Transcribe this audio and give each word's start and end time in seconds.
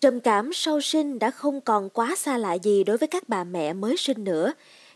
Trầm 0.00 0.20
cảm 0.20 0.52
sau 0.52 0.80
sinh 0.80 1.18
đã 1.18 1.30
không 1.30 1.60
còn 1.60 1.90
quá 1.90 2.14
xa 2.16 2.38
lạ 2.38 2.54
gì 2.54 2.84
đối 2.84 2.98
với 2.98 3.08
các 3.08 3.28
bà 3.28 3.44
mẹ 3.44 3.72
mới 3.72 3.96
sinh 3.96 4.24
nữa. 4.24 4.52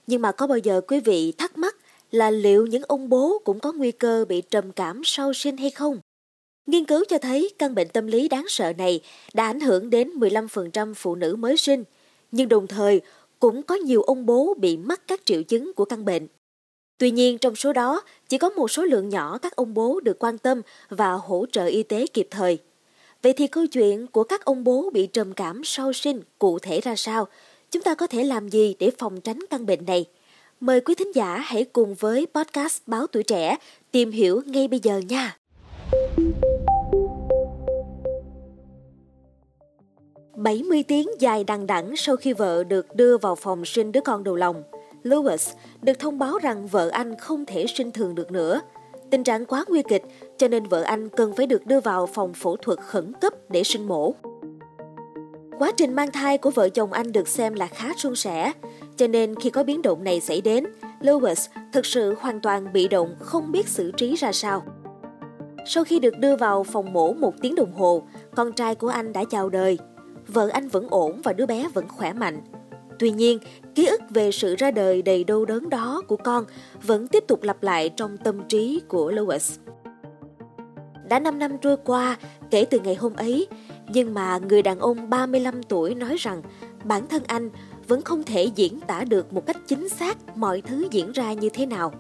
Nhưng 0.06 0.22
mà 0.22 0.32
có 0.32 0.46
bao 0.46 0.58
giờ 0.58 0.80
quý 0.80 1.00
vị 1.00 1.32
thắc 1.38 1.58
mắc 1.58 1.76
là 2.10 2.30
liệu 2.30 2.66
những 2.66 2.82
ông 2.88 3.08
bố 3.08 3.42
cũng 3.44 3.60
có 3.60 3.72
nguy 3.72 3.92
cơ 3.92 4.24
bị 4.28 4.40
trầm 4.40 4.72
cảm 4.72 5.00
sau 5.04 5.32
sinh 5.32 5.56
hay 5.56 5.70
không? 5.70 6.00
Nghiên 6.66 6.84
cứu 6.84 7.04
cho 7.08 7.18
thấy 7.18 7.50
căn 7.58 7.74
bệnh 7.74 7.88
tâm 7.88 8.06
lý 8.06 8.28
đáng 8.28 8.44
sợ 8.48 8.72
này 8.78 9.00
đã 9.34 9.46
ảnh 9.46 9.60
hưởng 9.60 9.90
đến 9.90 10.10
15% 10.10 10.94
phụ 10.94 11.14
nữ 11.14 11.36
mới 11.36 11.56
sinh, 11.56 11.84
nhưng 12.32 12.48
đồng 12.48 12.66
thời 12.66 13.00
cũng 13.38 13.62
có 13.62 13.74
nhiều 13.74 14.02
ông 14.02 14.26
bố 14.26 14.54
bị 14.58 14.76
mắc 14.76 15.02
các 15.06 15.20
triệu 15.24 15.42
chứng 15.42 15.72
của 15.72 15.84
căn 15.84 16.04
bệnh. 16.04 16.26
Tuy 16.98 17.10
nhiên 17.10 17.38
trong 17.38 17.56
số 17.56 17.72
đó 17.72 18.02
chỉ 18.28 18.38
có 18.38 18.48
một 18.48 18.70
số 18.70 18.84
lượng 18.84 19.08
nhỏ 19.08 19.38
các 19.38 19.56
ông 19.56 19.74
bố 19.74 20.00
được 20.00 20.18
quan 20.18 20.38
tâm 20.38 20.62
và 20.88 21.12
hỗ 21.12 21.46
trợ 21.52 21.64
y 21.64 21.82
tế 21.82 22.06
kịp 22.06 22.28
thời. 22.30 22.58
Vậy 23.22 23.32
thì 23.32 23.46
câu 23.46 23.66
chuyện 23.66 24.06
của 24.06 24.24
các 24.24 24.44
ông 24.44 24.64
bố 24.64 24.90
bị 24.92 25.06
trầm 25.06 25.32
cảm 25.32 25.64
sau 25.64 25.92
sinh 25.92 26.20
cụ 26.38 26.58
thể 26.58 26.80
ra 26.80 26.96
sao? 26.96 27.26
Chúng 27.70 27.82
ta 27.82 27.94
có 27.94 28.06
thể 28.06 28.24
làm 28.24 28.48
gì 28.48 28.74
để 28.78 28.90
phòng 28.98 29.20
tránh 29.20 29.38
căn 29.50 29.66
bệnh 29.66 29.86
này? 29.86 30.04
Mời 30.60 30.80
quý 30.80 30.94
thính 30.94 31.14
giả 31.14 31.36
hãy 31.36 31.64
cùng 31.64 31.94
với 31.94 32.26
podcast 32.34 32.82
Báo 32.86 33.06
Tuổi 33.06 33.22
Trẻ 33.22 33.56
tìm 33.90 34.10
hiểu 34.10 34.42
ngay 34.46 34.68
bây 34.68 34.80
giờ 34.82 34.98
nha! 34.98 35.36
70 40.36 40.82
tiếng 40.82 41.08
dài 41.18 41.44
đằng 41.44 41.66
đẵng 41.66 41.96
sau 41.96 42.16
khi 42.16 42.32
vợ 42.32 42.64
được 42.64 42.96
đưa 42.96 43.18
vào 43.18 43.34
phòng 43.34 43.64
sinh 43.64 43.92
đứa 43.92 44.00
con 44.00 44.24
đầu 44.24 44.36
lòng, 44.36 44.62
Lewis 45.04 45.54
được 45.82 45.98
thông 45.98 46.18
báo 46.18 46.38
rằng 46.38 46.66
vợ 46.66 46.88
anh 46.88 47.18
không 47.18 47.46
thể 47.46 47.66
sinh 47.66 47.92
thường 47.92 48.14
được 48.14 48.30
nữa. 48.32 48.60
Tình 49.12 49.24
trạng 49.24 49.46
quá 49.46 49.64
nguy 49.68 49.82
kịch 49.82 50.02
cho 50.38 50.48
nên 50.48 50.64
vợ 50.64 50.82
anh 50.82 51.08
cần 51.08 51.32
phải 51.34 51.46
được 51.46 51.66
đưa 51.66 51.80
vào 51.80 52.06
phòng 52.06 52.32
phẫu 52.34 52.56
thuật 52.56 52.78
khẩn 52.78 53.12
cấp 53.20 53.32
để 53.48 53.64
sinh 53.64 53.88
mổ. 53.88 54.14
Quá 55.58 55.72
trình 55.76 55.94
mang 55.94 56.10
thai 56.10 56.38
của 56.38 56.50
vợ 56.50 56.68
chồng 56.68 56.92
anh 56.92 57.12
được 57.12 57.28
xem 57.28 57.54
là 57.54 57.66
khá 57.66 57.92
suôn 57.96 58.16
sẻ, 58.16 58.52
cho 58.96 59.06
nên 59.06 59.34
khi 59.34 59.50
có 59.50 59.64
biến 59.64 59.82
động 59.82 60.04
này 60.04 60.20
xảy 60.20 60.40
đến, 60.40 60.64
Lewis 61.00 61.48
thực 61.72 61.86
sự 61.86 62.14
hoàn 62.20 62.40
toàn 62.40 62.72
bị 62.72 62.88
động 62.88 63.16
không 63.20 63.52
biết 63.52 63.68
xử 63.68 63.90
trí 63.96 64.14
ra 64.14 64.32
sao. 64.32 64.62
Sau 65.66 65.84
khi 65.84 65.98
được 65.98 66.18
đưa 66.18 66.36
vào 66.36 66.64
phòng 66.64 66.92
mổ 66.92 67.12
một 67.12 67.34
tiếng 67.40 67.54
đồng 67.54 67.72
hồ, 67.72 68.02
con 68.36 68.52
trai 68.52 68.74
của 68.74 68.88
anh 68.88 69.12
đã 69.12 69.24
chào 69.24 69.48
đời. 69.48 69.78
Vợ 70.26 70.48
anh 70.52 70.68
vẫn 70.68 70.86
ổn 70.90 71.20
và 71.24 71.32
đứa 71.32 71.46
bé 71.46 71.68
vẫn 71.74 71.88
khỏe 71.88 72.12
mạnh. 72.12 72.40
Tuy 73.02 73.10
nhiên, 73.10 73.38
ký 73.74 73.86
ức 73.86 74.00
về 74.10 74.32
sự 74.32 74.56
ra 74.56 74.70
đời 74.70 75.02
đầy 75.02 75.24
đau 75.24 75.44
đớn 75.44 75.70
đó 75.70 76.02
của 76.08 76.16
con 76.16 76.44
vẫn 76.82 77.08
tiếp 77.08 77.24
tục 77.28 77.42
lặp 77.42 77.62
lại 77.62 77.88
trong 77.88 78.16
tâm 78.16 78.40
trí 78.48 78.80
của 78.88 79.12
Lewis. 79.12 79.58
Đã 81.08 81.18
5 81.18 81.38
năm 81.38 81.58
trôi 81.62 81.76
qua 81.84 82.16
kể 82.50 82.64
từ 82.64 82.80
ngày 82.80 82.94
hôm 82.94 83.16
ấy, 83.16 83.46
nhưng 83.88 84.14
mà 84.14 84.38
người 84.38 84.62
đàn 84.62 84.78
ông 84.78 85.10
35 85.10 85.62
tuổi 85.62 85.94
nói 85.94 86.16
rằng 86.18 86.42
bản 86.84 87.06
thân 87.06 87.22
anh 87.26 87.50
vẫn 87.88 88.02
không 88.02 88.22
thể 88.22 88.44
diễn 88.44 88.80
tả 88.80 89.04
được 89.04 89.32
một 89.32 89.46
cách 89.46 89.56
chính 89.66 89.88
xác 89.88 90.36
mọi 90.36 90.60
thứ 90.60 90.88
diễn 90.90 91.12
ra 91.12 91.32
như 91.32 91.48
thế 91.48 91.66
nào. 91.66 91.92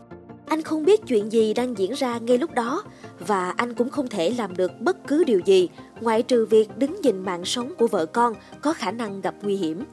Anh 0.46 0.62
không 0.62 0.84
biết 0.84 1.00
chuyện 1.06 1.32
gì 1.32 1.54
đang 1.54 1.78
diễn 1.78 1.92
ra 1.92 2.18
ngay 2.18 2.38
lúc 2.38 2.54
đó 2.54 2.82
và 3.26 3.50
anh 3.50 3.74
cũng 3.74 3.90
không 3.90 4.08
thể 4.08 4.30
làm 4.30 4.56
được 4.56 4.70
bất 4.80 5.06
cứ 5.06 5.24
điều 5.24 5.40
gì 5.44 5.68
ngoại 6.00 6.22
trừ 6.22 6.46
việc 6.46 6.78
đứng 6.78 7.00
nhìn 7.00 7.18
mạng 7.18 7.44
sống 7.44 7.72
của 7.78 7.86
vợ 7.86 8.06
con 8.06 8.34
có 8.60 8.72
khả 8.72 8.90
năng 8.90 9.20
gặp 9.20 9.34
nguy 9.42 9.56
hiểm. 9.56 9.84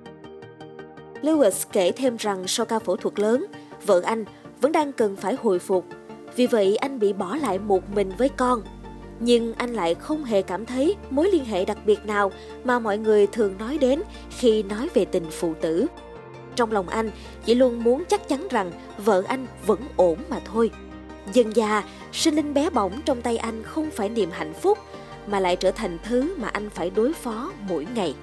Lewis 1.22 1.66
kể 1.72 1.92
thêm 1.92 2.18
rằng 2.18 2.48
sau 2.48 2.66
ca 2.66 2.80
phẫu 2.80 2.96
thuật 2.96 3.20
lớn, 3.20 3.46
vợ 3.86 4.02
anh 4.06 4.26
vẫn 4.62 4.72
đang 4.72 4.92
cần 4.92 5.16
phải 5.16 5.36
hồi 5.36 5.60
phục. 5.60 5.86
Vì 6.36 6.48
vậy 6.48 6.78
anh 6.78 7.00
bị 7.00 7.14
bỏ 7.14 7.36
lại 7.36 7.60
một 7.60 7.90
mình 7.96 8.12
với 8.18 8.30
con. 8.30 8.62
Nhưng 9.20 9.54
anh 9.54 9.74
lại 9.74 9.96
không 9.96 10.24
hề 10.24 10.42
cảm 10.42 10.66
thấy 10.66 10.96
mối 11.10 11.30
liên 11.32 11.46
hệ 11.46 11.66
đặc 11.66 11.78
biệt 11.86 12.06
nào 12.06 12.32
mà 12.64 12.80
mọi 12.80 12.98
người 12.98 13.28
thường 13.28 13.58
nói 13.60 13.78
đến 13.78 14.02
khi 14.30 14.64
nói 14.64 14.90
về 14.94 15.06
tình 15.06 15.26
phụ 15.32 15.54
tử. 15.62 15.86
Trong 16.56 16.72
lòng 16.72 16.90
anh 16.90 17.12
chỉ 17.46 17.56
luôn 17.56 17.84
muốn 17.84 18.04
chắc 18.08 18.30
chắn 18.30 18.48
rằng 18.50 18.72
vợ 18.98 19.24
anh 19.28 19.46
vẫn 19.66 19.80
ổn 19.96 20.18
mà 20.30 20.40
thôi. 20.46 20.72
Dần 21.34 21.56
già, 21.56 21.84
sinh 22.12 22.36
linh 22.36 22.54
bé 22.54 22.70
bỏng 22.70 23.02
trong 23.06 23.22
tay 23.22 23.38
anh 23.38 23.64
không 23.64 23.92
phải 23.92 24.10
niềm 24.10 24.30
hạnh 24.32 24.54
phúc 24.54 24.78
mà 25.28 25.40
lại 25.40 25.56
trở 25.56 25.72
thành 25.72 25.98
thứ 26.04 26.36
mà 26.38 26.48
anh 26.48 26.70
phải 26.70 26.90
đối 26.90 27.14
phó 27.14 27.52
mỗi 27.68 27.88
ngày. 27.96 28.16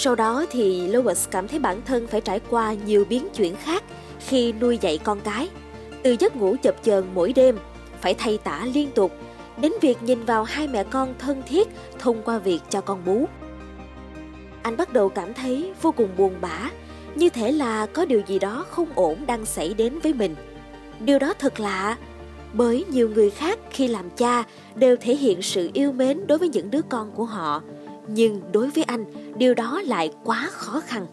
Sau 0.00 0.14
đó 0.14 0.44
thì 0.50 0.88
Lewis 0.88 1.28
cảm 1.30 1.48
thấy 1.48 1.58
bản 1.58 1.82
thân 1.82 2.06
phải 2.06 2.20
trải 2.20 2.40
qua 2.50 2.72
nhiều 2.72 3.04
biến 3.08 3.28
chuyển 3.34 3.56
khác 3.56 3.84
khi 4.18 4.52
nuôi 4.52 4.78
dạy 4.80 4.98
con 4.98 5.20
cái. 5.20 5.48
Từ 6.02 6.16
giấc 6.18 6.36
ngủ 6.36 6.56
chập 6.62 6.74
chờn 6.82 7.04
mỗi 7.14 7.32
đêm, 7.32 7.58
phải 8.00 8.14
thay 8.14 8.38
tả 8.38 8.66
liên 8.74 8.90
tục, 8.90 9.12
đến 9.60 9.72
việc 9.80 10.02
nhìn 10.02 10.24
vào 10.24 10.44
hai 10.44 10.68
mẹ 10.68 10.84
con 10.84 11.14
thân 11.18 11.42
thiết 11.46 11.68
thông 11.98 12.22
qua 12.22 12.38
việc 12.38 12.60
cho 12.70 12.80
con 12.80 13.04
bú. 13.04 13.26
Anh 14.62 14.76
bắt 14.76 14.92
đầu 14.92 15.08
cảm 15.08 15.34
thấy 15.34 15.72
vô 15.82 15.92
cùng 15.92 16.08
buồn 16.16 16.34
bã, 16.40 16.70
như 17.14 17.28
thể 17.28 17.52
là 17.52 17.86
có 17.86 18.04
điều 18.04 18.22
gì 18.26 18.38
đó 18.38 18.64
không 18.70 18.88
ổn 18.94 19.26
đang 19.26 19.44
xảy 19.44 19.74
đến 19.74 19.98
với 19.98 20.12
mình. 20.14 20.34
Điều 21.00 21.18
đó 21.18 21.34
thật 21.38 21.60
lạ, 21.60 21.96
bởi 22.52 22.84
nhiều 22.88 23.08
người 23.08 23.30
khác 23.30 23.58
khi 23.70 23.88
làm 23.88 24.10
cha 24.10 24.44
đều 24.74 24.96
thể 25.00 25.16
hiện 25.16 25.42
sự 25.42 25.70
yêu 25.72 25.92
mến 25.92 26.26
đối 26.26 26.38
với 26.38 26.48
những 26.48 26.70
đứa 26.70 26.82
con 26.88 27.10
của 27.10 27.24
họ, 27.24 27.62
nhưng 28.08 28.40
đối 28.52 28.70
với 28.70 28.84
anh, 28.84 29.04
điều 29.36 29.54
đó 29.54 29.80
lại 29.84 30.10
quá 30.24 30.48
khó 30.50 30.80
khăn. 30.80 31.06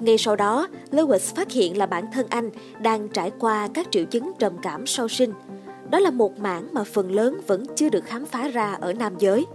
Ngay 0.00 0.18
sau 0.18 0.36
đó, 0.36 0.68
Lewis 0.90 1.34
phát 1.34 1.52
hiện 1.52 1.78
là 1.78 1.86
bản 1.86 2.04
thân 2.12 2.26
anh 2.30 2.50
đang 2.80 3.08
trải 3.08 3.30
qua 3.38 3.68
các 3.74 3.86
triệu 3.90 4.04
chứng 4.04 4.32
trầm 4.38 4.52
cảm 4.62 4.86
sau 4.86 5.08
sinh. 5.08 5.32
Đó 5.90 5.98
là 5.98 6.10
một 6.10 6.38
mảng 6.38 6.68
mà 6.72 6.84
phần 6.84 7.12
lớn 7.12 7.40
vẫn 7.46 7.64
chưa 7.76 7.88
được 7.88 8.04
khám 8.04 8.26
phá 8.26 8.48
ra 8.48 8.72
ở 8.72 8.92
nam 8.92 9.14
giới. 9.18 9.46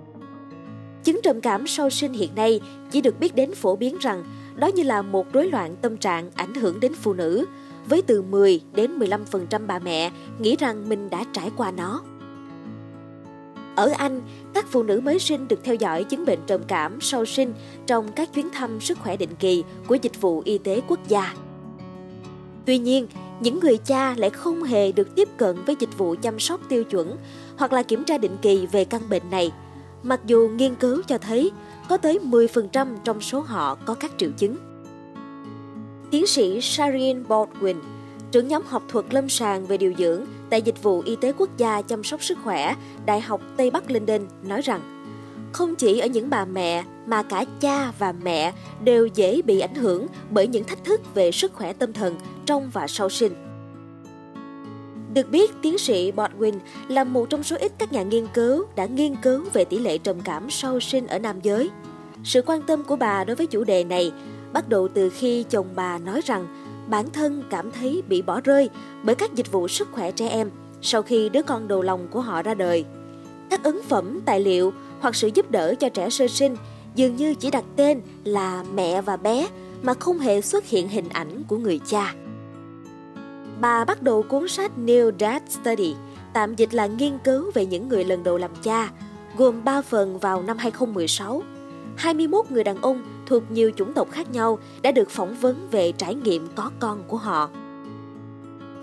Chứng 1.03 1.19
trầm 1.23 1.41
cảm 1.41 1.67
sau 1.67 1.89
sinh 1.89 2.13
hiện 2.13 2.35
nay 2.35 2.61
chỉ 2.91 3.01
được 3.01 3.19
biết 3.19 3.35
đến 3.35 3.55
phổ 3.55 3.75
biến 3.75 3.97
rằng 3.99 4.23
đó 4.55 4.67
như 4.67 4.83
là 4.83 5.01
một 5.01 5.33
rối 5.33 5.49
loạn 5.51 5.75
tâm 5.81 5.97
trạng 5.97 6.29
ảnh 6.35 6.53
hưởng 6.53 6.79
đến 6.79 6.93
phụ 6.93 7.13
nữ, 7.13 7.45
với 7.89 8.01
từ 8.01 8.21
10 8.21 8.61
đến 8.73 8.99
15% 8.99 9.67
bà 9.67 9.79
mẹ 9.79 10.11
nghĩ 10.39 10.55
rằng 10.59 10.89
mình 10.89 11.09
đã 11.09 11.23
trải 11.33 11.51
qua 11.57 11.71
nó. 11.71 12.01
Ở 13.79 13.91
Anh, 13.97 14.21
các 14.53 14.65
phụ 14.69 14.83
nữ 14.83 15.01
mới 15.03 15.19
sinh 15.19 15.47
được 15.47 15.59
theo 15.63 15.75
dõi 15.75 16.03
chứng 16.03 16.25
bệnh 16.25 16.39
trầm 16.47 16.61
cảm 16.67 17.01
sau 17.01 17.25
sinh 17.25 17.53
trong 17.87 18.11
các 18.11 18.33
chuyến 18.33 18.49
thăm 18.49 18.81
sức 18.81 18.97
khỏe 18.99 19.17
định 19.17 19.35
kỳ 19.39 19.63
của 19.87 19.95
Dịch 19.95 20.21
vụ 20.21 20.41
Y 20.45 20.57
tế 20.57 20.81
Quốc 20.87 20.99
gia. 21.07 21.33
Tuy 22.65 22.77
nhiên, 22.77 23.07
những 23.39 23.59
người 23.59 23.77
cha 23.77 24.15
lại 24.17 24.29
không 24.29 24.63
hề 24.63 24.91
được 24.91 25.15
tiếp 25.15 25.29
cận 25.37 25.55
với 25.65 25.75
dịch 25.79 25.97
vụ 25.97 26.15
chăm 26.21 26.39
sóc 26.39 26.61
tiêu 26.69 26.83
chuẩn 26.83 27.17
hoặc 27.57 27.73
là 27.73 27.83
kiểm 27.83 28.03
tra 28.03 28.17
định 28.17 28.37
kỳ 28.41 28.65
về 28.65 28.85
căn 28.85 29.01
bệnh 29.09 29.29
này, 29.31 29.51
mặc 30.03 30.19
dù 30.25 30.49
nghiên 30.55 30.75
cứu 30.75 31.01
cho 31.07 31.17
thấy 31.17 31.51
có 31.89 31.97
tới 31.97 32.19
10% 32.23 32.87
trong 33.03 33.21
số 33.21 33.39
họ 33.39 33.75
có 33.75 33.93
các 33.93 34.11
triệu 34.17 34.31
chứng. 34.37 34.55
Tiến 36.11 36.27
sĩ 36.27 36.61
Sharin 36.61 37.23
Baldwin, 37.23 37.75
trưởng 38.31 38.47
nhóm 38.47 38.63
học 38.65 38.83
thuật 38.87 39.05
lâm 39.13 39.29
sàng 39.29 39.65
về 39.65 39.77
điều 39.77 39.93
dưỡng 39.97 40.25
tại 40.49 40.61
Dịch 40.61 40.83
vụ 40.83 41.01
Y 41.05 41.15
tế 41.15 41.33
Quốc 41.37 41.49
gia 41.57 41.81
chăm 41.81 42.03
sóc 42.03 42.23
sức 42.23 42.37
khỏe, 42.43 42.75
Đại 43.05 43.21
học 43.21 43.41
Tây 43.57 43.71
Bắc 43.71 43.91
London 43.91 44.21
nói 44.43 44.61
rằng 44.61 44.81
không 45.53 45.75
chỉ 45.75 45.99
ở 45.99 46.07
những 46.07 46.29
bà 46.29 46.45
mẹ 46.45 46.83
mà 47.05 47.23
cả 47.23 47.45
cha 47.59 47.91
và 47.99 48.13
mẹ 48.23 48.53
đều 48.83 49.07
dễ 49.07 49.41
bị 49.41 49.59
ảnh 49.59 49.75
hưởng 49.75 50.07
bởi 50.29 50.47
những 50.47 50.63
thách 50.63 50.83
thức 50.83 51.01
về 51.13 51.31
sức 51.31 51.53
khỏe 51.53 51.73
tâm 51.73 51.93
thần 51.93 52.15
trong 52.45 52.69
và 52.73 52.87
sau 52.87 53.09
sinh. 53.09 53.33
Được 55.13 55.29
biết, 55.29 55.51
tiến 55.61 55.77
sĩ 55.77 56.11
Baldwin 56.11 56.53
là 56.87 57.03
một 57.03 57.29
trong 57.29 57.43
số 57.43 57.55
ít 57.59 57.71
các 57.77 57.91
nhà 57.91 58.03
nghiên 58.03 58.27
cứu 58.33 58.65
đã 58.75 58.85
nghiên 58.85 59.15
cứu 59.15 59.43
về 59.53 59.65
tỷ 59.65 59.79
lệ 59.79 59.97
trầm 59.97 60.21
cảm 60.21 60.49
sau 60.49 60.79
sinh 60.79 61.07
ở 61.07 61.19
nam 61.19 61.39
giới. 61.43 61.69
Sự 62.23 62.41
quan 62.45 62.61
tâm 62.61 62.83
của 62.83 62.95
bà 62.95 63.23
đối 63.23 63.35
với 63.35 63.47
chủ 63.47 63.63
đề 63.63 63.83
này 63.83 64.11
bắt 64.53 64.69
đầu 64.69 64.87
từ 64.87 65.09
khi 65.09 65.43
chồng 65.49 65.67
bà 65.75 65.97
nói 65.97 66.21
rằng 66.25 66.68
bản 66.89 67.09
thân 67.09 67.43
cảm 67.49 67.71
thấy 67.71 68.03
bị 68.07 68.21
bỏ 68.21 68.41
rơi 68.41 68.69
bởi 69.03 69.15
các 69.15 69.35
dịch 69.35 69.51
vụ 69.51 69.67
sức 69.67 69.87
khỏe 69.91 70.11
trẻ 70.11 70.27
em 70.27 70.49
sau 70.81 71.01
khi 71.01 71.29
đứa 71.29 71.41
con 71.41 71.67
đầu 71.67 71.81
lòng 71.81 72.07
của 72.11 72.21
họ 72.21 72.41
ra 72.41 72.53
đời. 72.53 72.85
Các 73.49 73.63
ấn 73.63 73.75
phẩm, 73.87 74.19
tài 74.25 74.39
liệu 74.39 74.73
hoặc 74.99 75.15
sự 75.15 75.29
giúp 75.33 75.51
đỡ 75.51 75.75
cho 75.79 75.89
trẻ 75.89 76.09
sơ 76.09 76.27
sinh 76.27 76.55
dường 76.95 77.15
như 77.15 77.33
chỉ 77.33 77.51
đặt 77.51 77.63
tên 77.75 78.01
là 78.23 78.63
mẹ 78.73 79.01
và 79.01 79.17
bé 79.17 79.47
mà 79.81 79.93
không 79.93 80.19
hề 80.19 80.41
xuất 80.41 80.65
hiện 80.65 80.89
hình 80.89 81.09
ảnh 81.09 81.43
của 81.47 81.57
người 81.57 81.79
cha. 81.87 82.13
Bà 83.61 83.85
bắt 83.85 84.01
đầu 84.01 84.23
cuốn 84.23 84.47
sách 84.47 84.71
New 84.77 85.11
Dad 85.19 85.41
Study, 85.49 85.95
tạm 86.33 86.55
dịch 86.55 86.73
là 86.73 86.85
nghiên 86.85 87.17
cứu 87.23 87.51
về 87.53 87.65
những 87.65 87.89
người 87.89 88.03
lần 88.03 88.23
đầu 88.23 88.37
làm 88.37 88.51
cha, 88.63 88.89
gồm 89.37 89.63
3 89.63 89.81
phần 89.81 90.19
vào 90.19 90.41
năm 90.41 90.57
2016. 90.57 91.43
21 91.95 92.51
người 92.51 92.63
đàn 92.63 92.81
ông 92.81 93.01
thuộc 93.29 93.51
nhiều 93.51 93.71
chủng 93.75 93.93
tộc 93.93 94.11
khác 94.11 94.31
nhau 94.31 94.59
đã 94.81 94.91
được 94.91 95.09
phỏng 95.09 95.35
vấn 95.35 95.67
về 95.71 95.91
trải 95.91 96.15
nghiệm 96.15 96.47
có 96.55 96.71
con 96.79 97.03
của 97.07 97.17
họ. 97.17 97.49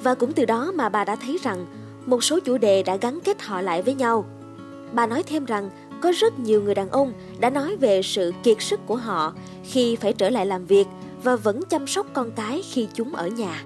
Và 0.02 0.14
cũng 0.14 0.32
từ 0.32 0.44
đó 0.44 0.72
mà 0.74 0.88
bà 0.88 1.04
đã 1.04 1.16
thấy 1.16 1.38
rằng 1.42 1.66
một 2.06 2.24
số 2.24 2.40
chủ 2.40 2.58
đề 2.58 2.82
đã 2.82 2.96
gắn 2.96 3.18
kết 3.24 3.42
họ 3.42 3.60
lại 3.60 3.82
với 3.82 3.94
nhau. 3.94 4.24
Bà 4.92 5.06
nói 5.06 5.22
thêm 5.22 5.44
rằng 5.44 5.70
có 6.00 6.12
rất 6.16 6.38
nhiều 6.38 6.62
người 6.62 6.74
đàn 6.74 6.88
ông 6.88 7.12
đã 7.38 7.50
nói 7.50 7.76
về 7.76 8.02
sự 8.02 8.32
kiệt 8.42 8.56
sức 8.60 8.80
của 8.86 8.96
họ 8.96 9.34
khi 9.64 9.96
phải 9.96 10.12
trở 10.12 10.30
lại 10.30 10.46
làm 10.46 10.66
việc 10.66 10.86
và 11.22 11.36
vẫn 11.36 11.62
chăm 11.68 11.86
sóc 11.86 12.06
con 12.12 12.30
cái 12.30 12.62
khi 12.62 12.88
chúng 12.94 13.14
ở 13.14 13.26
nhà. 13.26 13.64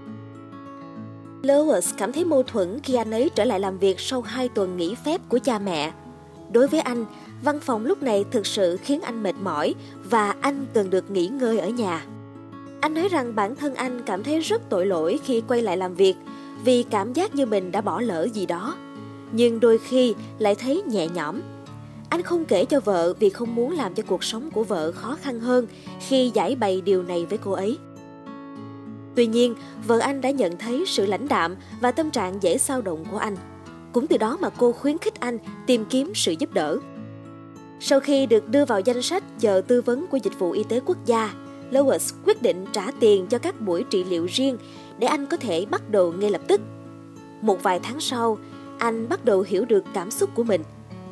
Lewis 1.42 1.94
cảm 1.98 2.12
thấy 2.12 2.24
mâu 2.24 2.42
thuẫn 2.42 2.80
khi 2.82 2.94
anh 2.94 3.10
ấy 3.10 3.30
trở 3.34 3.44
lại 3.44 3.60
làm 3.60 3.78
việc 3.78 4.00
sau 4.00 4.20
hai 4.20 4.48
tuần 4.48 4.76
nghỉ 4.76 4.94
phép 5.04 5.20
của 5.28 5.38
cha 5.38 5.58
mẹ. 5.58 5.92
Đối 6.52 6.66
với 6.66 6.80
anh, 6.80 7.04
Văn 7.42 7.60
phòng 7.60 7.86
lúc 7.86 8.02
này 8.02 8.24
thực 8.30 8.46
sự 8.46 8.76
khiến 8.76 9.00
anh 9.00 9.22
mệt 9.22 9.34
mỏi 9.42 9.74
và 10.04 10.34
anh 10.40 10.66
cần 10.74 10.90
được 10.90 11.10
nghỉ 11.10 11.26
ngơi 11.26 11.58
ở 11.58 11.68
nhà. 11.68 12.04
Anh 12.80 12.94
nói 12.94 13.08
rằng 13.08 13.34
bản 13.34 13.56
thân 13.56 13.74
anh 13.74 14.02
cảm 14.06 14.24
thấy 14.24 14.40
rất 14.40 14.62
tội 14.68 14.86
lỗi 14.86 15.20
khi 15.24 15.42
quay 15.48 15.62
lại 15.62 15.76
làm 15.76 15.94
việc 15.94 16.14
vì 16.64 16.82
cảm 16.82 17.12
giác 17.12 17.34
như 17.34 17.46
mình 17.46 17.72
đã 17.72 17.80
bỏ 17.80 18.00
lỡ 18.00 18.28
gì 18.34 18.46
đó. 18.46 18.76
Nhưng 19.32 19.60
đôi 19.60 19.78
khi 19.78 20.14
lại 20.38 20.54
thấy 20.54 20.82
nhẹ 20.86 21.08
nhõm. 21.08 21.40
Anh 22.08 22.22
không 22.22 22.44
kể 22.44 22.64
cho 22.64 22.80
vợ 22.80 23.14
vì 23.20 23.30
không 23.30 23.54
muốn 23.54 23.72
làm 23.72 23.94
cho 23.94 24.02
cuộc 24.06 24.24
sống 24.24 24.50
của 24.50 24.64
vợ 24.64 24.92
khó 24.92 25.16
khăn 25.22 25.40
hơn 25.40 25.66
khi 26.08 26.30
giải 26.34 26.56
bày 26.56 26.80
điều 26.80 27.02
này 27.02 27.26
với 27.26 27.38
cô 27.38 27.52
ấy. 27.52 27.78
Tuy 29.14 29.26
nhiên, 29.26 29.54
vợ 29.86 29.98
anh 29.98 30.20
đã 30.20 30.30
nhận 30.30 30.56
thấy 30.56 30.84
sự 30.86 31.06
lãnh 31.06 31.28
đạm 31.28 31.56
và 31.80 31.90
tâm 31.92 32.10
trạng 32.10 32.42
dễ 32.42 32.58
sao 32.58 32.82
động 32.82 33.04
của 33.10 33.18
anh. 33.18 33.36
Cũng 33.92 34.06
từ 34.06 34.16
đó 34.16 34.36
mà 34.40 34.50
cô 34.50 34.72
khuyến 34.72 34.98
khích 34.98 35.20
anh 35.20 35.38
tìm 35.66 35.84
kiếm 35.84 36.12
sự 36.14 36.34
giúp 36.38 36.52
đỡ. 36.52 36.78
Sau 37.82 38.00
khi 38.00 38.26
được 38.26 38.48
đưa 38.48 38.64
vào 38.64 38.80
danh 38.80 39.02
sách 39.02 39.24
chờ 39.40 39.62
tư 39.68 39.82
vấn 39.82 40.06
của 40.06 40.16
Dịch 40.16 40.38
vụ 40.38 40.50
Y 40.50 40.62
tế 40.62 40.80
Quốc 40.86 40.96
gia, 41.06 41.34
Lewis 41.70 42.14
quyết 42.24 42.42
định 42.42 42.64
trả 42.72 42.90
tiền 43.00 43.26
cho 43.26 43.38
các 43.38 43.60
buổi 43.60 43.84
trị 43.90 44.04
liệu 44.04 44.26
riêng 44.26 44.56
để 44.98 45.06
anh 45.06 45.26
có 45.26 45.36
thể 45.36 45.66
bắt 45.70 45.90
đầu 45.90 46.12
ngay 46.12 46.30
lập 46.30 46.40
tức. 46.48 46.60
Một 47.42 47.62
vài 47.62 47.80
tháng 47.82 48.00
sau, 48.00 48.38
anh 48.78 49.08
bắt 49.08 49.24
đầu 49.24 49.40
hiểu 49.40 49.64
được 49.64 49.84
cảm 49.94 50.10
xúc 50.10 50.30
của 50.34 50.44
mình 50.44 50.62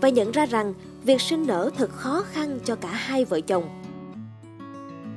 và 0.01 0.09
nhận 0.09 0.33
ra 0.33 0.47
rằng 0.47 0.75
việc 1.05 1.21
sinh 1.21 1.47
nở 1.47 1.71
thật 1.77 1.91
khó 1.91 2.25
khăn 2.33 2.59
cho 2.65 2.75
cả 2.77 2.89
hai 2.89 3.25
vợ 3.25 3.41
chồng. 3.41 3.65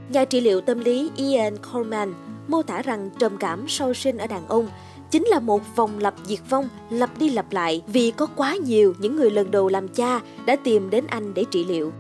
Nhà 0.10 0.26
trị 0.26 0.42
liệu 0.42 0.62
tâm 0.62 0.80
lý 0.80 1.12
Ian 1.16 1.58
Coleman 1.58 2.14
mô 2.48 2.62
tả 2.62 2.82
rằng 2.82 3.10
trầm 3.20 3.38
cảm 3.38 3.66
sau 3.68 3.94
sinh 3.94 4.18
ở 4.18 4.28
đàn 4.28 4.48
ông 4.48 4.68
chính 5.12 5.26
là 5.26 5.40
một 5.40 5.76
vòng 5.76 6.00
lặp 6.00 6.14
diệt 6.26 6.40
vong 6.50 6.70
lặp 6.90 7.18
đi 7.18 7.30
lặp 7.30 7.52
lại 7.52 7.82
vì 7.88 8.12
có 8.12 8.26
quá 8.26 8.56
nhiều 8.56 8.94
những 9.00 9.16
người 9.16 9.32
lần 9.32 9.52
đầu 9.52 9.70
làm 9.70 9.88
cha 9.88 10.22
đã 10.46 10.56
tìm 10.56 10.90
đến 10.90 11.08
anh 11.08 11.34
để 11.34 11.46
trị 11.52 11.64
liệu. 11.64 11.94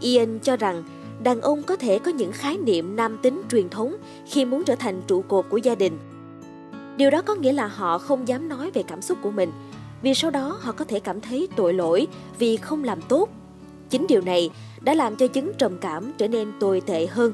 Ian 0.00 0.38
cho 0.38 0.56
rằng 0.56 0.82
đàn 1.22 1.40
ông 1.40 1.62
có 1.62 1.76
thể 1.76 1.98
có 1.98 2.10
những 2.10 2.32
khái 2.32 2.58
niệm 2.58 2.96
nam 2.96 3.18
tính 3.22 3.42
truyền 3.50 3.68
thống 3.68 3.96
khi 4.26 4.44
muốn 4.44 4.64
trở 4.64 4.74
thành 4.74 5.02
trụ 5.06 5.22
cột 5.22 5.46
của 5.48 5.56
gia 5.56 5.74
đình. 5.74 5.98
Điều 6.96 7.10
đó 7.10 7.22
có 7.22 7.34
nghĩa 7.34 7.52
là 7.52 7.66
họ 7.66 7.98
không 7.98 8.28
dám 8.28 8.48
nói 8.48 8.70
về 8.70 8.82
cảm 8.82 9.02
xúc 9.02 9.18
của 9.22 9.30
mình, 9.30 9.52
vì 10.02 10.14
sau 10.14 10.30
đó 10.30 10.58
họ 10.60 10.72
có 10.72 10.84
thể 10.84 11.00
cảm 11.00 11.20
thấy 11.20 11.48
tội 11.56 11.74
lỗi 11.74 12.06
vì 12.38 12.56
không 12.56 12.84
làm 12.84 13.00
tốt. 13.00 13.28
Chính 13.90 14.06
điều 14.08 14.20
này 14.20 14.50
đã 14.80 14.94
làm 14.94 15.16
cho 15.16 15.26
chứng 15.26 15.52
trầm 15.58 15.78
cảm 15.80 16.12
trở 16.18 16.28
nên 16.28 16.52
tồi 16.60 16.80
tệ 16.80 17.06
hơn. 17.06 17.32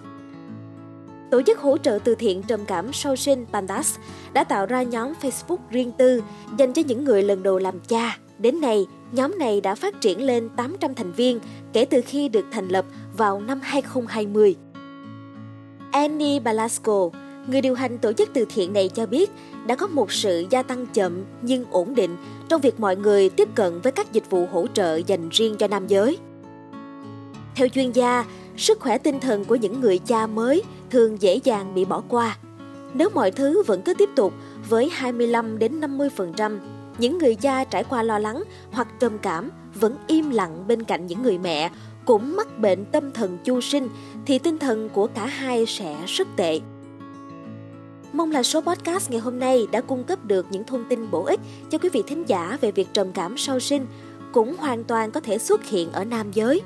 Tổ 1.33 1.43
chức 1.43 1.59
hỗ 1.59 1.79
trợ 1.79 1.99
từ 2.05 2.15
thiện 2.15 2.43
trầm 2.43 2.61
cảm 2.65 2.93
sau 2.93 3.17
sinh 3.17 3.47
Pandas 3.53 3.97
đã 4.33 4.45
tạo 4.45 4.67
ra 4.67 4.83
nhóm 4.83 5.13
Facebook 5.23 5.57
riêng 5.71 5.93
tư 5.99 6.23
dành 6.59 6.73
cho 6.73 6.83
những 6.87 7.05
người 7.05 7.23
lần 7.23 7.43
đầu 7.43 7.59
làm 7.59 7.81
cha. 7.81 8.19
Đến 8.39 8.61
nay, 8.61 8.87
nhóm 9.13 9.39
này 9.39 9.61
đã 9.61 9.75
phát 9.75 10.01
triển 10.01 10.23
lên 10.23 10.49
800 10.57 10.95
thành 10.95 11.13
viên 11.13 11.41
kể 11.73 11.85
từ 11.85 12.01
khi 12.07 12.29
được 12.29 12.45
thành 12.51 12.69
lập 12.69 12.85
vào 13.17 13.41
năm 13.41 13.61
2020. 13.63 14.57
Annie 15.93 16.41
Balasco, 16.41 17.11
người 17.47 17.61
điều 17.61 17.75
hành 17.75 17.99
tổ 17.99 18.13
chức 18.13 18.31
từ 18.35 18.47
thiện 18.55 18.73
này 18.73 18.89
cho 18.89 19.07
biết 19.07 19.31
đã 19.67 19.75
có 19.75 19.87
một 19.87 20.13
sự 20.13 20.45
gia 20.51 20.63
tăng 20.63 20.87
chậm 20.87 21.25
nhưng 21.43 21.65
ổn 21.71 21.95
định 21.95 22.17
trong 22.49 22.61
việc 22.61 22.81
mọi 22.81 22.97
người 22.97 23.31
tiếp 23.31 23.49
cận 23.55 23.81
với 23.81 23.93
các 23.93 24.13
dịch 24.13 24.31
vụ 24.31 24.47
hỗ 24.53 24.67
trợ 24.75 24.97
dành 24.97 25.29
riêng 25.29 25.57
cho 25.59 25.69
nam 25.69 25.87
giới. 25.87 26.19
Theo 27.55 27.69
chuyên 27.69 27.93
gia, 27.93 28.25
sức 28.57 28.81
khỏe 28.81 28.99
tinh 28.99 29.21
thần 29.21 29.45
của 29.45 29.55
những 29.55 29.81
người 29.81 29.99
cha 29.99 30.27
mới 30.27 30.63
thường 30.93 31.23
dễ 31.23 31.41
dàng 31.45 31.75
bị 31.75 31.85
bỏ 31.85 32.03
qua. 32.09 32.37
Nếu 32.95 33.09
mọi 33.15 33.31
thứ 33.31 33.63
vẫn 33.63 33.83
cứ 33.83 33.95
tiếp 33.95 34.09
tục 34.17 34.33
với 34.69 34.91
25 34.93 35.59
đến 35.59 35.81
50%, 35.81 36.59
những 36.99 37.19
người 37.19 37.35
cha 37.35 37.65
trải 37.65 37.85
qua 37.85 38.03
lo 38.03 38.19
lắng 38.19 38.43
hoặc 38.71 38.89
trầm 39.01 39.19
cảm 39.19 39.51
vẫn 39.75 39.97
im 40.07 40.31
lặng 40.31 40.65
bên 40.69 40.83
cạnh 40.83 41.07
những 41.07 41.23
người 41.23 41.39
mẹ 41.39 41.71
cũng 42.05 42.37
mắc 42.37 42.59
bệnh 42.59 42.85
tâm 42.85 43.13
thần 43.13 43.39
chu 43.45 43.61
sinh 43.61 43.89
thì 44.27 44.39
tinh 44.39 44.59
thần 44.59 44.89
của 44.89 45.07
cả 45.07 45.27
hai 45.27 45.67
sẽ 45.67 45.97
rất 46.07 46.29
tệ. 46.37 46.61
Mong 48.13 48.31
là 48.31 48.43
số 48.43 48.61
podcast 48.61 49.11
ngày 49.11 49.21
hôm 49.21 49.39
nay 49.39 49.67
đã 49.73 49.81
cung 49.81 50.05
cấp 50.05 50.25
được 50.25 50.47
những 50.51 50.65
thông 50.65 50.85
tin 50.89 51.11
bổ 51.11 51.25
ích 51.25 51.41
cho 51.71 51.79
quý 51.79 51.89
vị 51.89 52.03
thính 52.07 52.25
giả 52.27 52.59
về 52.61 52.71
việc 52.71 52.89
trầm 52.93 53.13
cảm 53.13 53.39
sau 53.39 53.61
sinh 53.61 53.87
cũng 54.33 54.57
hoàn 54.57 54.85
toàn 54.85 55.11
có 55.11 55.21
thể 55.21 55.39
xuất 55.39 55.65
hiện 55.65 55.93
ở 55.93 56.05
nam 56.05 56.33
giới. 56.33 56.63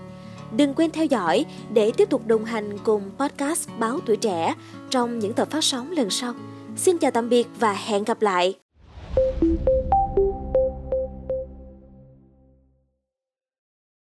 Đừng 0.56 0.74
quên 0.74 0.90
theo 0.90 1.04
dõi 1.04 1.44
để 1.72 1.92
tiếp 1.96 2.10
tục 2.10 2.26
đồng 2.26 2.44
hành 2.44 2.78
cùng 2.84 3.02
podcast 3.18 3.68
Báo 3.78 4.00
Tuổi 4.06 4.16
Trẻ 4.16 4.54
trong 4.90 5.18
những 5.18 5.32
tập 5.32 5.50
phát 5.50 5.64
sóng 5.64 5.90
lần 5.90 6.10
sau. 6.10 6.34
Xin 6.76 6.98
chào 6.98 7.10
tạm 7.10 7.28
biệt 7.28 7.46
và 7.58 7.72
hẹn 7.72 8.04
gặp 8.04 8.22
lại! 8.22 8.65